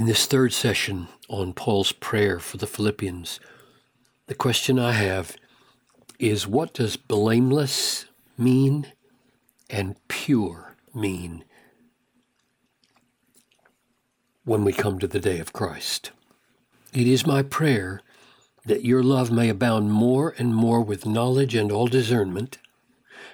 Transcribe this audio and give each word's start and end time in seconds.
In 0.00 0.06
this 0.06 0.24
third 0.24 0.54
session 0.54 1.08
on 1.28 1.52
Paul's 1.52 1.92
prayer 1.92 2.38
for 2.38 2.56
the 2.56 2.66
Philippians, 2.66 3.38
the 4.28 4.34
question 4.34 4.78
I 4.78 4.92
have 4.92 5.36
is 6.18 6.46
what 6.46 6.72
does 6.72 6.96
blameless 6.96 8.06
mean 8.38 8.94
and 9.68 9.96
pure 10.08 10.74
mean 10.94 11.44
when 14.44 14.64
we 14.64 14.72
come 14.72 14.98
to 15.00 15.06
the 15.06 15.20
day 15.20 15.38
of 15.38 15.52
Christ? 15.52 16.12
It 16.94 17.06
is 17.06 17.26
my 17.26 17.42
prayer 17.42 18.00
that 18.64 18.86
your 18.86 19.02
love 19.02 19.30
may 19.30 19.50
abound 19.50 19.92
more 19.92 20.34
and 20.38 20.54
more 20.54 20.80
with 20.80 21.04
knowledge 21.04 21.54
and 21.54 21.70
all 21.70 21.88
discernment, 21.88 22.56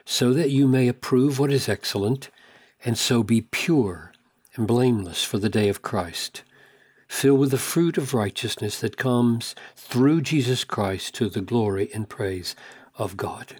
so 0.04 0.32
that 0.32 0.50
you 0.50 0.66
may 0.66 0.88
approve 0.88 1.38
what 1.38 1.52
is 1.52 1.68
excellent, 1.68 2.28
and 2.84 2.98
so 2.98 3.22
be 3.22 3.40
pure 3.40 4.12
and 4.56 4.66
blameless 4.66 5.22
for 5.22 5.38
the 5.38 5.48
day 5.48 5.68
of 5.68 5.80
Christ, 5.80 6.42
filled 7.08 7.40
with 7.40 7.50
the 7.50 7.58
fruit 7.58 7.96
of 7.96 8.14
righteousness 8.14 8.80
that 8.80 8.96
comes 8.96 9.54
through 9.74 10.20
Jesus 10.22 10.64
Christ 10.64 11.14
to 11.14 11.28
the 11.28 11.40
glory 11.40 11.90
and 11.94 12.08
praise 12.08 12.56
of 12.96 13.16
God. 13.16 13.56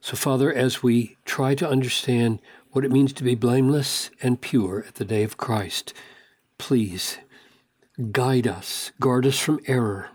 So, 0.00 0.16
Father, 0.16 0.52
as 0.52 0.82
we 0.82 1.16
try 1.24 1.54
to 1.54 1.68
understand 1.68 2.40
what 2.70 2.84
it 2.84 2.92
means 2.92 3.12
to 3.14 3.24
be 3.24 3.34
blameless 3.34 4.10
and 4.22 4.40
pure 4.40 4.84
at 4.86 4.96
the 4.96 5.04
day 5.04 5.22
of 5.22 5.36
Christ, 5.36 5.92
please 6.58 7.18
guide 8.12 8.46
us, 8.46 8.92
guard 9.00 9.26
us 9.26 9.38
from 9.38 9.60
error. 9.66 10.10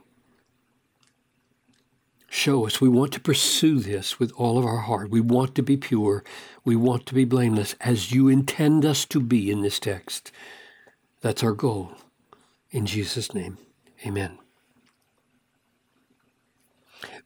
Show 2.30 2.66
us 2.66 2.82
we 2.82 2.90
want 2.90 3.12
to 3.14 3.20
pursue 3.20 3.80
this 3.80 4.20
with 4.20 4.32
all 4.36 4.58
of 4.58 4.66
our 4.66 4.80
heart. 4.80 5.12
We 5.12 5.22
want 5.22 5.54
to 5.56 5.62
be 5.62 5.78
pure. 5.78 6.24
We 6.66 6.76
want 6.76 7.06
to 7.06 7.14
be 7.14 7.26
blameless 7.26 7.76
as 7.80 8.12
you 8.12 8.28
intend 8.28 8.86
us 8.86 9.06
to 9.06 9.20
be 9.20 9.52
in 9.52 9.62
this 9.62 9.80
text. 9.80 10.32
That's 11.22 11.44
our 11.44 11.54
goal. 11.54 11.92
In 12.74 12.88
Jesus' 12.88 13.36
name, 13.36 13.60
amen. 14.04 14.40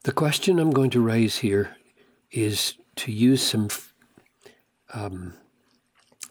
The 0.04 0.12
question 0.12 0.60
I'm 0.60 0.72
going 0.72 0.90
to 0.90 1.00
raise 1.00 1.38
here 1.38 1.78
is 2.32 2.74
to 2.98 3.14
use 3.14 3.42
some 3.42 3.70
um, 4.94 5.36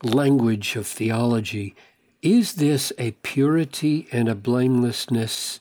language 0.02 0.76
of 0.76 0.86
theology. 0.86 1.74
Is 2.20 2.56
this 2.56 2.92
a 2.98 3.12
purity 3.22 4.06
and 4.12 4.28
a 4.28 4.34
blamelessness 4.34 5.60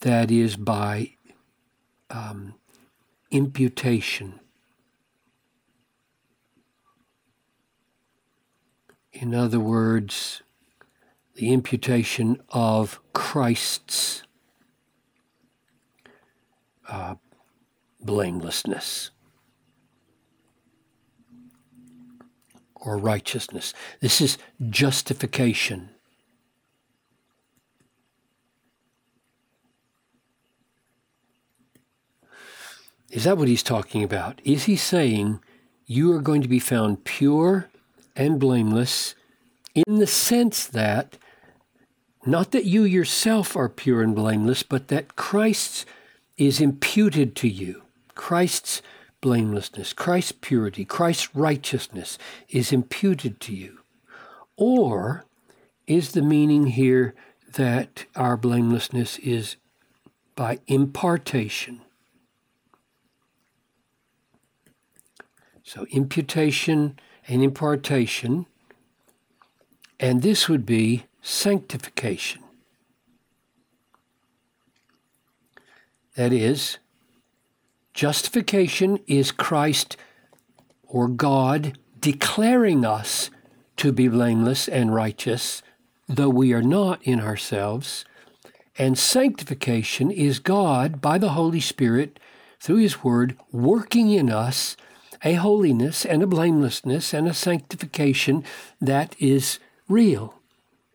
that 0.00 0.30
is 0.30 0.56
by 0.56 1.12
um, 2.10 2.56
imputation? 3.30 4.38
In 9.14 9.34
other 9.34 9.60
words, 9.60 10.42
the 11.36 11.52
imputation 11.52 12.40
of 12.48 12.98
Christ's 13.12 14.22
uh, 16.88 17.16
blamelessness 18.00 19.10
or 22.74 22.96
righteousness. 22.96 23.74
This 24.00 24.20
is 24.20 24.38
justification. 24.70 25.90
Is 33.10 33.24
that 33.24 33.36
what 33.36 33.48
he's 33.48 33.62
talking 33.62 34.02
about? 34.02 34.40
Is 34.44 34.64
he 34.64 34.76
saying 34.76 35.40
you 35.86 36.12
are 36.12 36.20
going 36.20 36.42
to 36.42 36.48
be 36.48 36.58
found 36.58 37.04
pure 37.04 37.68
and 38.14 38.40
blameless 38.40 39.14
in 39.74 39.98
the 39.98 40.06
sense 40.06 40.66
that 40.66 41.18
not 42.26 42.50
that 42.50 42.64
you 42.64 42.84
yourself 42.84 43.56
are 43.56 43.68
pure 43.68 44.02
and 44.02 44.14
blameless, 44.14 44.62
but 44.62 44.88
that 44.88 45.16
Christ's 45.16 45.86
is 46.36 46.60
imputed 46.60 47.34
to 47.36 47.48
you. 47.48 47.82
Christ's 48.14 48.82
blamelessness, 49.20 49.92
Christ's 49.92 50.32
purity, 50.32 50.84
Christ's 50.84 51.34
righteousness 51.34 52.18
is 52.48 52.72
imputed 52.72 53.40
to 53.40 53.54
you? 53.54 53.80
Or 54.56 55.24
is 55.86 56.12
the 56.12 56.22
meaning 56.22 56.68
here 56.68 57.14
that 57.54 58.04
our 58.14 58.36
blamelessness 58.36 59.18
is 59.18 59.56
by 60.34 60.58
impartation? 60.66 61.82
So, 65.62 65.86
imputation 65.90 66.98
and 67.26 67.42
impartation, 67.42 68.46
and 69.98 70.22
this 70.22 70.48
would 70.48 70.64
be 70.64 71.06
sanctification. 71.26 72.40
That 76.14 76.32
is, 76.32 76.78
justification 77.92 79.00
is 79.08 79.32
Christ 79.32 79.96
or 80.86 81.08
God 81.08 81.78
declaring 81.98 82.84
us 82.84 83.30
to 83.78 83.90
be 83.90 84.06
blameless 84.06 84.68
and 84.68 84.94
righteous, 84.94 85.64
though 86.08 86.28
we 86.28 86.52
are 86.52 86.62
not 86.62 87.02
in 87.02 87.18
ourselves. 87.18 88.04
And 88.78 88.96
sanctification 88.96 90.12
is 90.12 90.38
God, 90.38 91.00
by 91.00 91.18
the 91.18 91.30
Holy 91.30 91.60
Spirit, 91.60 92.20
through 92.60 92.76
His 92.76 93.02
Word, 93.02 93.36
working 93.50 94.12
in 94.12 94.30
us 94.30 94.76
a 95.24 95.34
holiness 95.34 96.06
and 96.06 96.22
a 96.22 96.26
blamelessness 96.28 97.12
and 97.12 97.26
a 97.26 97.34
sanctification 97.34 98.44
that 98.80 99.16
is 99.18 99.58
real. 99.88 100.35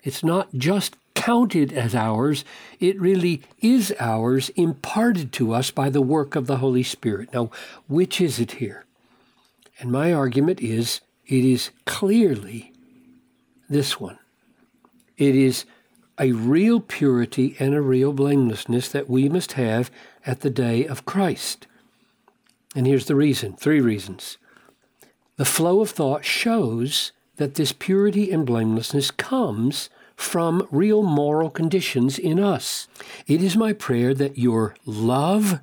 It's 0.04 0.24
not 0.24 0.50
just 0.54 0.96
counted 1.14 1.72
as 1.72 1.94
ours, 1.94 2.44
it 2.80 3.00
really 3.00 3.44
is 3.60 3.94
ours, 4.00 4.50
imparted 4.56 5.32
to 5.34 5.54
us 5.54 5.70
by 5.70 5.90
the 5.90 6.02
work 6.02 6.36
of 6.36 6.48
the 6.48 6.58
Holy 6.58 6.84
Spirit. 6.84 7.32
Now, 7.34 7.52
which 7.88 8.20
is 8.20 8.40
it 8.40 8.54
here? 8.54 8.86
And 9.80 9.92
my 9.92 10.12
argument 10.12 10.62
is 10.62 11.02
it 11.28 11.46
is 11.46 11.70
clearly 11.86 12.74
this 13.70 14.00
one. 14.00 14.18
It 15.18 15.36
is 15.36 15.66
a 16.20 16.32
real 16.32 16.80
purity 16.80 17.56
and 17.60 17.74
a 17.74 17.82
real 17.82 18.14
blamelessness 18.14 18.90
that 18.90 19.10
we 19.10 19.30
must 19.30 19.54
have 19.54 19.92
at 20.26 20.42
the 20.42 20.50
day 20.50 20.86
of 20.86 21.06
Christ. 21.06 21.68
And 22.76 22.88
here's 22.88 23.06
the 23.06 23.16
reason 23.16 23.54
three 23.54 23.82
reasons. 23.82 24.38
The 25.38 25.46
flow 25.46 25.82
of 25.82 25.92
thought 25.92 26.26
shows 26.26 27.12
that 27.42 27.56
this 27.56 27.72
purity 27.72 28.32
and 28.32 28.46
blamelessness 28.46 29.10
comes 29.10 29.90
from 30.16 30.68
real 30.70 31.02
moral 31.02 31.50
conditions 31.50 32.20
in 32.20 32.40
us. 32.40 32.88
It 33.26 33.42
is 33.42 33.58
my 33.58 33.74
prayer 33.74 34.14
that 34.14 34.38
your 34.38 34.76
love, 34.86 35.60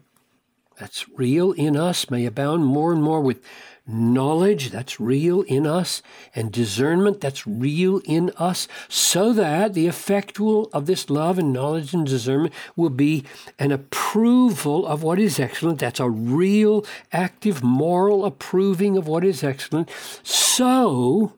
that's 0.76 1.08
real 1.10 1.52
in 1.52 1.76
us, 1.76 2.10
may 2.10 2.26
abound 2.26 2.66
more 2.66 2.92
and 2.92 3.00
more 3.00 3.20
with 3.20 3.40
knowledge 3.86 4.70
that's 4.70 4.98
real 4.98 5.42
in 5.42 5.68
us 5.68 6.02
and 6.34 6.50
discernment 6.50 7.20
that's 7.20 7.46
real 7.46 8.02
in 8.04 8.32
us 8.36 8.66
so 8.88 9.32
that 9.32 9.72
the 9.72 9.86
effectual 9.86 10.68
of 10.72 10.86
this 10.86 11.08
love 11.08 11.38
and 11.38 11.52
knowledge 11.52 11.94
and 11.94 12.08
discernment 12.08 12.52
will 12.74 12.90
be 12.90 13.24
an 13.58 13.70
approval 13.70 14.84
of 14.84 15.04
what 15.04 15.18
is 15.18 15.38
excellent 15.40 15.78
that's 15.78 16.00
a 16.00 16.10
real 16.10 16.84
active 17.12 17.62
moral 17.62 18.26
approving 18.26 18.96
of 18.98 19.06
what 19.06 19.24
is 19.24 19.42
excellent 19.42 19.88
so 20.22 21.32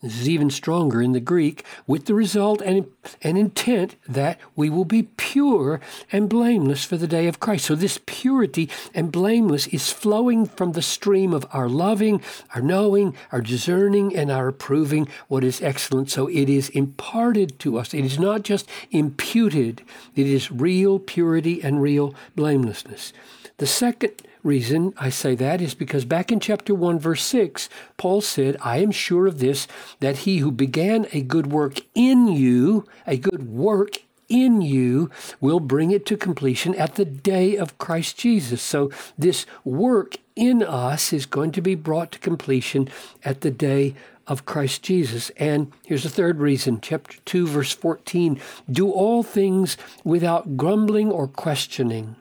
this 0.00 0.20
is 0.20 0.28
even 0.28 0.48
stronger 0.48 1.02
in 1.02 1.10
the 1.10 1.20
Greek, 1.20 1.64
with 1.86 2.04
the 2.04 2.14
result 2.14 2.62
and, 2.62 2.86
and 3.20 3.36
intent 3.36 3.96
that 4.06 4.38
we 4.54 4.70
will 4.70 4.84
be 4.84 5.02
pure 5.02 5.80
and 6.12 6.28
blameless 6.28 6.84
for 6.84 6.96
the 6.96 7.08
day 7.08 7.26
of 7.26 7.40
Christ. 7.40 7.64
So, 7.66 7.74
this 7.74 7.98
purity 8.06 8.70
and 8.94 9.10
blameless 9.10 9.66
is 9.66 9.90
flowing 9.90 10.46
from 10.46 10.72
the 10.72 10.82
stream 10.82 11.34
of 11.34 11.46
our 11.52 11.68
loving, 11.68 12.22
our 12.54 12.62
knowing, 12.62 13.16
our 13.32 13.40
discerning, 13.40 14.14
and 14.14 14.30
our 14.30 14.46
approving 14.46 15.08
what 15.26 15.42
is 15.42 15.60
excellent. 15.60 16.10
So, 16.10 16.28
it 16.28 16.48
is 16.48 16.68
imparted 16.68 17.58
to 17.60 17.76
us. 17.76 17.92
It 17.92 18.04
is 18.04 18.20
not 18.20 18.42
just 18.42 18.68
imputed, 18.92 19.82
it 20.14 20.26
is 20.28 20.52
real 20.52 21.00
purity 21.00 21.60
and 21.60 21.82
real 21.82 22.14
blamelessness. 22.36 23.12
The 23.56 23.66
second 23.66 24.12
reason 24.42 24.94
I 24.96 25.10
say 25.10 25.34
that 25.36 25.60
is 25.60 25.74
because 25.74 26.04
back 26.04 26.30
in 26.30 26.40
chapter 26.40 26.74
1, 26.74 26.98
verse 26.98 27.22
6, 27.24 27.68
Paul 27.96 28.20
said, 28.20 28.56
I 28.60 28.78
am 28.78 28.90
sure 28.90 29.26
of 29.26 29.38
this, 29.38 29.66
that 30.00 30.18
he 30.18 30.38
who 30.38 30.50
began 30.50 31.06
a 31.12 31.22
good 31.22 31.48
work 31.48 31.80
in 31.94 32.28
you, 32.28 32.86
a 33.06 33.16
good 33.16 33.48
work 33.48 34.02
in 34.28 34.60
you, 34.60 35.10
will 35.40 35.60
bring 35.60 35.90
it 35.90 36.04
to 36.06 36.16
completion 36.16 36.74
at 36.74 36.94
the 36.96 37.04
day 37.04 37.56
of 37.56 37.78
Christ 37.78 38.18
Jesus. 38.18 38.62
So 38.62 38.90
this 39.16 39.46
work 39.64 40.16
in 40.36 40.62
us 40.62 41.12
is 41.12 41.26
going 41.26 41.52
to 41.52 41.60
be 41.60 41.74
brought 41.74 42.12
to 42.12 42.18
completion 42.18 42.88
at 43.24 43.40
the 43.40 43.50
day 43.50 43.94
of 44.26 44.44
Christ 44.44 44.82
Jesus. 44.82 45.30
And 45.36 45.72
here's 45.84 46.04
a 46.04 46.10
third 46.10 46.38
reason, 46.38 46.80
chapter 46.80 47.18
2, 47.24 47.46
verse 47.46 47.72
14 47.72 48.38
do 48.70 48.90
all 48.90 49.22
things 49.22 49.76
without 50.04 50.56
grumbling 50.56 51.10
or 51.10 51.26
questioning 51.26 52.16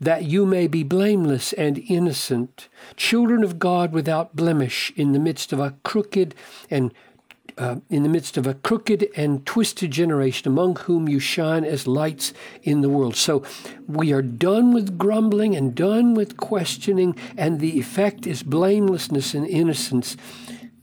that 0.00 0.24
you 0.24 0.46
may 0.46 0.66
be 0.66 0.82
blameless 0.82 1.52
and 1.52 1.78
innocent, 1.88 2.68
children 2.96 3.42
of 3.42 3.58
God 3.58 3.92
without 3.92 4.36
blemish 4.36 4.92
in 4.96 5.12
the 5.12 5.18
midst 5.18 5.52
of 5.52 5.60
a 5.60 5.74
crooked 5.82 6.34
and 6.70 6.92
uh, 7.58 7.76
in 7.88 8.02
the 8.02 8.08
midst 8.08 8.36
of 8.36 8.46
a 8.46 8.54
crooked 8.54 9.08
and 9.16 9.46
twisted 9.46 9.90
generation, 9.90 10.46
among 10.46 10.76
whom 10.76 11.08
you 11.08 11.18
shine 11.18 11.64
as 11.64 11.86
lights 11.86 12.34
in 12.62 12.82
the 12.82 12.88
world. 12.88 13.16
So 13.16 13.42
we 13.86 14.12
are 14.12 14.22
done 14.22 14.74
with 14.74 14.98
grumbling 14.98 15.56
and 15.56 15.74
done 15.74 16.14
with 16.14 16.36
questioning, 16.36 17.16
and 17.36 17.58
the 17.58 17.78
effect 17.78 18.26
is 18.26 18.42
blamelessness 18.42 19.32
and 19.34 19.46
innocence 19.46 20.16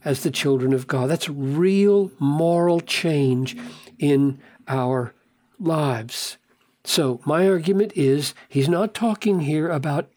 as 0.04 0.22
the 0.22 0.30
children 0.30 0.72
of 0.72 0.86
God. 0.86 1.08
That's 1.10 1.28
real 1.28 2.10
moral 2.18 2.80
change 2.80 3.56
in 3.98 4.40
our 4.66 5.14
lives. 5.60 6.38
So, 6.84 7.20
my 7.24 7.48
argument 7.48 7.92
is 7.96 8.34
he's 8.48 8.68
not 8.68 8.94
talking 8.94 9.40
here 9.40 9.70
about 9.70 10.10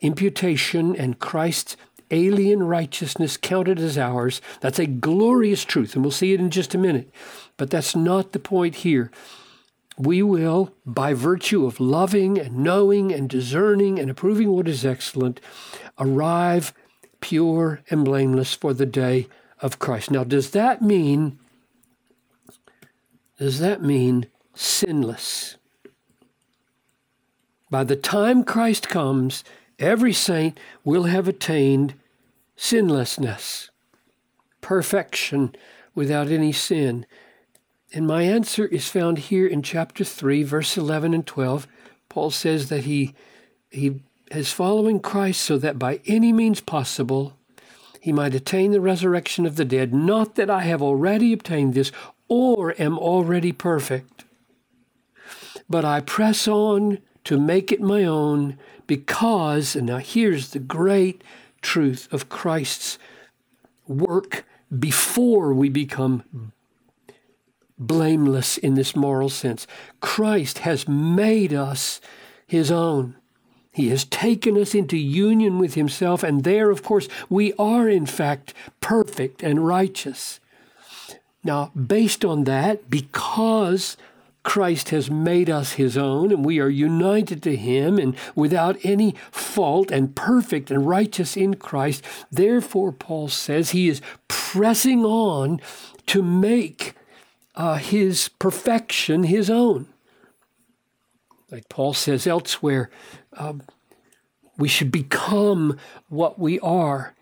imputation 0.00 0.96
and 0.96 1.18
Christ's 1.18 1.76
alien 2.10 2.62
righteousness 2.62 3.36
counted 3.36 3.78
as 3.78 3.98
ours. 3.98 4.40
That's 4.60 4.78
a 4.78 4.86
glorious 4.86 5.64
truth, 5.64 5.94
and 5.94 6.04
we'll 6.04 6.12
see 6.12 6.32
it 6.32 6.40
in 6.40 6.50
just 6.50 6.74
a 6.74 6.78
minute. 6.78 7.10
But 7.56 7.70
that's 7.70 7.94
not 7.94 8.32
the 8.32 8.38
point 8.38 8.76
here. 8.76 9.10
We 9.98 10.22
will, 10.22 10.74
by 10.84 11.14
virtue 11.14 11.66
of 11.66 11.80
loving 11.80 12.38
and 12.38 12.58
knowing 12.58 13.12
and 13.12 13.28
discerning 13.28 13.98
and 13.98 14.10
approving 14.10 14.50
what 14.50 14.68
is 14.68 14.84
excellent, 14.84 15.40
arrive 15.98 16.74
pure 17.20 17.82
and 17.90 18.04
blameless 18.04 18.54
for 18.54 18.74
the 18.74 18.86
day 18.86 19.26
of 19.60 19.78
Christ. 19.78 20.10
Now, 20.10 20.24
does 20.24 20.50
that 20.50 20.82
mean 20.82 21.38
does 23.38 23.58
that 23.58 23.82
mean 23.82 24.26
sinless? 24.54 25.56
By 27.70 27.84
the 27.84 27.96
time 27.96 28.44
Christ 28.44 28.88
comes, 28.88 29.42
every 29.78 30.12
saint 30.12 30.58
will 30.84 31.04
have 31.04 31.26
attained 31.26 31.94
sinlessness, 32.56 33.70
perfection 34.60 35.54
without 35.94 36.28
any 36.28 36.52
sin. 36.52 37.06
And 37.92 38.06
my 38.06 38.22
answer 38.22 38.66
is 38.66 38.88
found 38.88 39.18
here 39.18 39.46
in 39.46 39.62
chapter 39.62 40.04
3, 40.04 40.42
verse 40.42 40.76
11 40.76 41.12
and 41.14 41.26
12. 41.26 41.66
Paul 42.08 42.30
says 42.30 42.68
that 42.68 42.84
he, 42.84 43.14
he 43.70 44.00
is 44.30 44.52
following 44.52 45.00
Christ 45.00 45.40
so 45.40 45.58
that 45.58 45.78
by 45.78 46.00
any 46.06 46.32
means 46.32 46.60
possible 46.60 47.36
he 48.00 48.12
might 48.12 48.34
attain 48.34 48.70
the 48.70 48.80
resurrection 48.80 49.46
of 49.46 49.56
the 49.56 49.64
dead. 49.64 49.92
Not 49.92 50.36
that 50.36 50.48
I 50.48 50.60
have 50.60 50.82
already 50.82 51.32
obtained 51.32 51.74
this 51.74 51.90
or 52.28 52.74
am 52.80 52.98
already 52.98 53.50
perfect, 53.50 54.24
but 55.68 55.84
I 55.84 56.00
press 56.00 56.46
on 56.46 56.98
to 57.26 57.38
make 57.38 57.72
it 57.72 57.80
my 57.80 58.04
own 58.04 58.56
because, 58.86 59.74
and 59.74 59.86
now 59.86 59.98
here's 59.98 60.50
the 60.50 60.60
great 60.60 61.22
truth 61.60 62.08
of 62.12 62.28
Christ's 62.28 62.98
work 63.88 64.44
before 64.76 65.52
we 65.52 65.68
become 65.68 66.52
blameless 67.78 68.58
in 68.58 68.74
this 68.74 68.94
moral 68.94 69.28
sense. 69.28 69.66
Christ 70.00 70.58
has 70.58 70.86
made 70.86 71.52
us 71.52 72.00
his 72.46 72.70
own. 72.70 73.16
He 73.72 73.88
has 73.88 74.04
taken 74.04 74.56
us 74.56 74.72
into 74.72 74.96
union 74.96 75.58
with 75.58 75.74
himself, 75.74 76.22
and 76.22 76.44
there, 76.44 76.70
of 76.70 76.84
course, 76.84 77.08
we 77.28 77.52
are 77.54 77.88
in 77.88 78.06
fact 78.06 78.54
perfect 78.80 79.42
and 79.42 79.66
righteous. 79.66 80.38
Now, 81.42 81.72
based 81.74 82.24
on 82.24 82.44
that, 82.44 82.88
because 82.88 83.96
Christ 84.46 84.90
has 84.90 85.10
made 85.10 85.50
us 85.50 85.72
his 85.72 85.98
own, 85.98 86.30
and 86.30 86.44
we 86.44 86.60
are 86.60 86.68
united 86.68 87.42
to 87.42 87.56
him 87.56 87.98
and 87.98 88.16
without 88.36 88.76
any 88.84 89.16
fault 89.32 89.90
and 89.90 90.14
perfect 90.14 90.70
and 90.70 90.86
righteous 90.86 91.36
in 91.36 91.54
Christ. 91.54 92.04
Therefore, 92.30 92.92
Paul 92.92 93.26
says 93.26 93.70
he 93.70 93.88
is 93.88 94.00
pressing 94.28 95.04
on 95.04 95.60
to 96.06 96.22
make 96.22 96.94
uh, 97.56 97.78
his 97.78 98.28
perfection 98.38 99.24
his 99.24 99.50
own. 99.50 99.88
Like 101.50 101.68
Paul 101.68 101.92
says 101.92 102.24
elsewhere, 102.24 102.88
um, 103.32 103.62
we 104.56 104.68
should 104.68 104.92
become 104.92 105.76
what 106.08 106.38
we 106.38 106.60
are. 106.60 107.16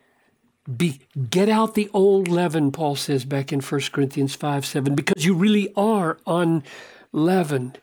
Be, 0.77 1.01
get 1.31 1.49
out 1.49 1.75
the 1.75 1.89
old 1.95 2.29
leaven, 2.29 2.71
Paul 2.71 2.97
says 2.97 3.25
back 3.25 3.51
in 3.51 3.61
1 3.61 3.81
Corinthians 3.93 4.35
5 4.35 4.67
7, 4.67 4.95
because 4.95 5.25
you 5.25 5.35
really 5.35 5.73
are 5.75 6.19
un 6.27 6.63
leavened. 7.15 7.79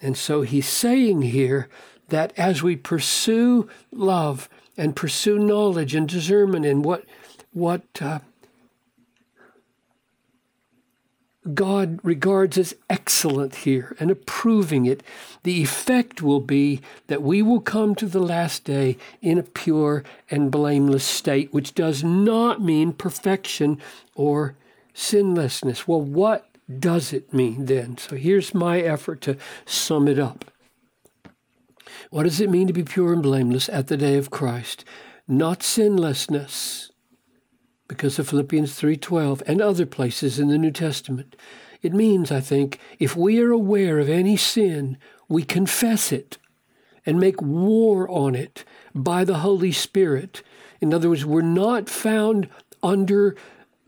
And 0.00 0.16
so 0.16 0.42
he's 0.42 0.68
saying 0.68 1.22
here 1.22 1.68
that 2.08 2.32
as 2.36 2.62
we 2.62 2.74
pursue 2.74 3.68
love 3.92 4.48
and 4.76 4.96
pursue 4.96 5.38
knowledge 5.38 5.94
and 5.94 6.08
discernment 6.08 6.66
and 6.66 6.84
what 6.84 7.04
what 7.52 7.82
uh, 8.00 8.20
God 11.54 11.98
regards 12.02 12.56
as 12.58 12.74
excellent 12.88 13.56
here 13.56 13.96
and 13.98 14.10
approving 14.10 14.86
it, 14.86 15.02
the 15.42 15.62
effect 15.62 16.22
will 16.22 16.40
be 16.40 16.80
that 17.08 17.22
we 17.22 17.42
will 17.42 17.60
come 17.60 17.94
to 17.96 18.06
the 18.06 18.20
last 18.20 18.64
day 18.64 18.96
in 19.20 19.38
a 19.38 19.42
pure 19.42 20.04
and 20.30 20.50
blameless 20.50 21.04
state, 21.04 21.52
which 21.52 21.74
does 21.74 22.04
not 22.04 22.62
mean 22.62 22.92
perfection 22.92 23.80
or 24.14 24.54
sinlessness. 24.94 25.88
Well, 25.88 26.02
what 26.02 26.49
does 26.78 27.12
it 27.12 27.32
mean 27.32 27.66
then? 27.66 27.98
So 27.98 28.16
here's 28.16 28.54
my 28.54 28.80
effort 28.80 29.20
to 29.22 29.36
sum 29.64 30.08
it 30.08 30.18
up. 30.18 30.44
What 32.10 32.24
does 32.24 32.40
it 32.40 32.50
mean 32.50 32.66
to 32.66 32.72
be 32.72 32.84
pure 32.84 33.12
and 33.12 33.22
blameless 33.22 33.68
at 33.68 33.88
the 33.88 33.96
day 33.96 34.16
of 34.16 34.30
Christ? 34.30 34.84
Not 35.26 35.62
sinlessness, 35.62 36.90
because 37.90 38.20
of 38.20 38.28
Philippians 38.28 38.74
3:12 38.74 39.42
and 39.48 39.60
other 39.60 39.84
places 39.84 40.38
in 40.38 40.48
the 40.48 40.58
New 40.58 40.70
Testament. 40.70 41.34
It 41.82 41.92
means, 41.92 42.30
I 42.30 42.40
think, 42.40 42.78
if 43.00 43.16
we 43.16 43.40
are 43.40 43.50
aware 43.50 43.98
of 43.98 44.08
any 44.08 44.36
sin, 44.36 44.96
we 45.28 45.42
confess 45.42 46.12
it 46.12 46.38
and 47.04 47.18
make 47.18 47.42
war 47.42 48.08
on 48.08 48.36
it 48.36 48.64
by 48.94 49.24
the 49.24 49.38
Holy 49.38 49.72
Spirit. 49.72 50.42
In 50.80 50.94
other 50.94 51.08
words, 51.08 51.26
we're 51.26 51.42
not 51.42 51.88
found 51.88 52.48
under 52.80 53.34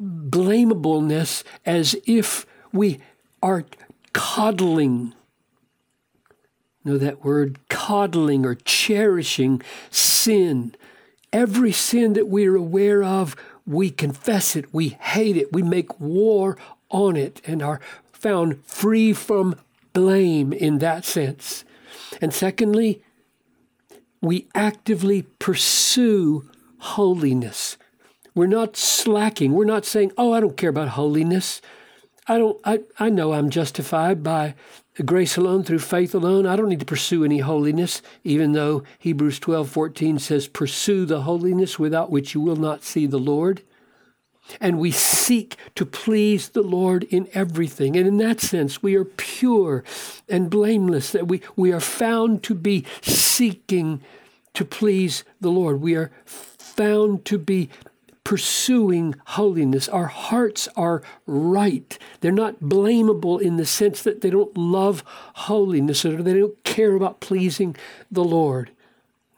blamableness 0.00 1.44
as 1.64 1.94
if 2.04 2.44
we 2.72 3.00
are 3.42 3.64
coddling. 4.12 5.14
know 6.84 6.98
that 6.98 7.24
word 7.24 7.58
coddling 7.68 8.44
or 8.44 8.54
cherishing 8.54 9.62
sin. 9.90 10.74
Every 11.32 11.72
sin 11.72 12.12
that 12.14 12.28
we 12.28 12.46
are 12.46 12.56
aware 12.56 13.02
of, 13.02 13.36
we 13.66 13.90
confess 13.90 14.56
it, 14.56 14.72
we 14.72 14.88
hate 14.88 15.36
it, 15.36 15.52
we 15.52 15.62
make 15.62 15.98
war 16.00 16.58
on 16.90 17.16
it, 17.16 17.40
and 17.46 17.62
are 17.62 17.80
found 18.12 18.64
free 18.64 19.12
from 19.12 19.54
blame 19.92 20.52
in 20.52 20.78
that 20.78 21.04
sense. 21.04 21.64
And 22.20 22.34
secondly, 22.34 23.02
we 24.20 24.46
actively 24.54 25.22
pursue 25.38 26.48
holiness. 26.78 27.76
We're 28.34 28.46
not 28.46 28.76
slacking. 28.76 29.52
We're 29.52 29.64
not 29.64 29.84
saying, 29.84 30.12
oh, 30.16 30.32
I 30.32 30.40
don't 30.40 30.56
care 30.56 30.70
about 30.70 30.88
holiness. 30.88 31.60
I 32.26 32.38
don't 32.38 32.60
I, 32.64 32.80
I 32.98 33.08
know 33.08 33.32
I'm 33.32 33.50
justified 33.50 34.22
by 34.22 34.54
grace 35.04 35.36
alone 35.36 35.64
through 35.64 35.78
faith 35.78 36.14
alone. 36.14 36.46
I 36.46 36.56
don't 36.56 36.68
need 36.68 36.80
to 36.80 36.86
pursue 36.86 37.24
any 37.24 37.38
holiness, 37.38 38.02
even 38.24 38.52
though 38.52 38.82
Hebrews 38.98 39.38
12, 39.38 39.68
14 39.68 40.18
says, 40.18 40.48
Pursue 40.48 41.06
the 41.06 41.22
holiness 41.22 41.78
without 41.78 42.10
which 42.10 42.34
you 42.34 42.40
will 42.40 42.56
not 42.56 42.84
see 42.84 43.06
the 43.06 43.18
Lord. 43.18 43.62
And 44.60 44.78
we 44.78 44.90
seek 44.90 45.56
to 45.76 45.86
please 45.86 46.50
the 46.50 46.62
Lord 46.62 47.04
in 47.04 47.28
everything. 47.32 47.96
And 47.96 48.06
in 48.06 48.18
that 48.18 48.40
sense, 48.40 48.82
we 48.82 48.96
are 48.96 49.04
pure 49.04 49.82
and 50.28 50.50
blameless, 50.50 51.12
that 51.12 51.28
we, 51.28 51.40
we 51.56 51.72
are 51.72 51.80
found 51.80 52.42
to 52.44 52.54
be 52.54 52.84
seeking 53.00 54.02
to 54.54 54.64
please 54.64 55.24
the 55.40 55.50
Lord. 55.50 55.80
We 55.80 55.94
are 55.94 56.10
found 56.26 57.24
to 57.26 57.38
be 57.38 57.70
pursuing 58.24 59.14
holiness. 59.26 59.88
Our 59.88 60.06
hearts 60.06 60.68
are 60.76 61.02
right. 61.26 61.98
They're 62.20 62.32
not 62.32 62.60
blamable 62.60 63.40
in 63.40 63.56
the 63.56 63.66
sense 63.66 64.02
that 64.02 64.20
they 64.20 64.30
don't 64.30 64.56
love 64.56 65.02
holiness 65.34 66.04
or 66.04 66.22
they 66.22 66.34
don't 66.34 66.62
care 66.64 66.94
about 66.94 67.20
pleasing 67.20 67.76
the 68.10 68.24
Lord. 68.24 68.70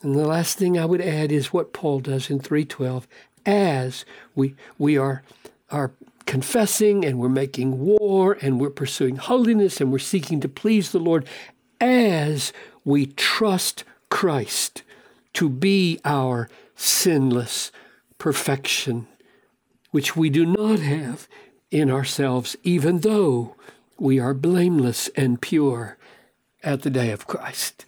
And 0.03 0.15
the 0.15 0.27
last 0.27 0.59
thing 0.59 0.79
I 0.79 0.85
would 0.85 1.01
add 1.01 1.33
is 1.33 1.53
what 1.53 1.73
Paul 1.73 2.01
does 2.01 2.29
in 2.29 2.39
312. 2.39 3.09
As 3.47 4.05
we, 4.35 4.55
we 4.79 4.99
are, 4.99 5.23
are 5.71 5.93
confessing 6.27 7.05
and 7.05 7.19
we're 7.19 7.29
making 7.29 7.81
war 7.81 8.37
and 8.43 8.61
we're 8.61 8.71
pursuing 8.71 9.17
holiness 9.17 9.81
and 9.81 9.91
we're 9.91 9.99
seeking 9.99 10.41
to 10.41 10.49
please 10.49 10.93
the 10.93 10.99
Lord, 10.99 11.27
as 11.81 12.53
we 12.85 13.07
trust 13.07 13.85
Christ 14.11 14.83
to 15.35 15.49
be 15.49 16.01
our 16.05 16.49
sinless 16.77 17.73
perfection, 18.25 19.07
which 19.91 20.17
we 20.17 20.31
do 20.31 20.47
not 20.47 20.79
have 20.79 21.29
in 21.71 21.91
ourselves, 21.91 22.57
even 22.63 23.01
though 23.01 23.55
we 23.99 24.19
are 24.19 24.33
blameless 24.33 25.09
and 25.09 25.43
pure 25.43 25.99
at 26.63 26.81
the 26.81 26.89
day 26.89 27.11
of 27.11 27.27
Christ. 27.27 27.85